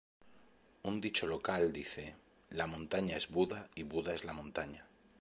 [0.89, 2.15] Un dicho local dice:
[2.49, 4.83] "La montaña es Buda y Buda es la montaña".